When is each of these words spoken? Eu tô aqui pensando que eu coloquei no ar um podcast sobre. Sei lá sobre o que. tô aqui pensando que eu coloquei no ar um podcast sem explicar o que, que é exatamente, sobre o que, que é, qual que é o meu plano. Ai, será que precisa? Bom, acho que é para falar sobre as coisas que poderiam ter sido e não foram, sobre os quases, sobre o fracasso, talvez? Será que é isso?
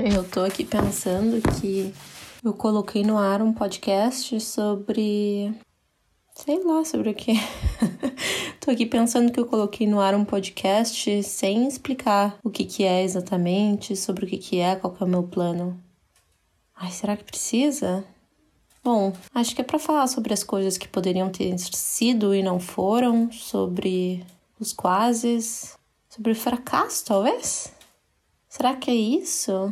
Eu 0.14 0.24
tô 0.24 0.40
aqui 0.40 0.64
pensando 0.64 1.40
que 1.60 1.92
eu 2.42 2.54
coloquei 2.54 3.02
no 3.02 3.18
ar 3.18 3.42
um 3.42 3.52
podcast 3.52 4.40
sobre. 4.40 5.52
Sei 6.34 6.62
lá 6.64 6.84
sobre 6.86 7.10
o 7.10 7.14
que. 7.14 7.32
tô 8.60 8.70
aqui 8.70 8.86
pensando 8.86 9.30
que 9.30 9.38
eu 9.38 9.44
coloquei 9.44 9.86
no 9.86 10.00
ar 10.00 10.14
um 10.14 10.24
podcast 10.24 11.22
sem 11.22 11.68
explicar 11.68 12.38
o 12.42 12.48
que, 12.48 12.64
que 12.64 12.82
é 12.82 13.02
exatamente, 13.02 13.94
sobre 13.94 14.24
o 14.24 14.28
que, 14.28 14.38
que 14.38 14.58
é, 14.58 14.74
qual 14.74 14.92
que 14.92 15.02
é 15.02 15.06
o 15.06 15.08
meu 15.08 15.24
plano. 15.24 15.78
Ai, 16.74 16.90
será 16.90 17.14
que 17.14 17.24
precisa? 17.24 18.02
Bom, 18.82 19.12
acho 19.34 19.54
que 19.54 19.60
é 19.60 19.64
para 19.64 19.78
falar 19.78 20.06
sobre 20.06 20.32
as 20.32 20.42
coisas 20.42 20.78
que 20.78 20.88
poderiam 20.88 21.28
ter 21.28 21.58
sido 21.58 22.34
e 22.34 22.42
não 22.42 22.58
foram, 22.58 23.30
sobre 23.30 24.24
os 24.58 24.72
quases, 24.72 25.76
sobre 26.08 26.32
o 26.32 26.36
fracasso, 26.36 27.04
talvez? 27.04 27.70
Será 28.48 28.74
que 28.74 28.90
é 28.90 28.94
isso? 28.94 29.70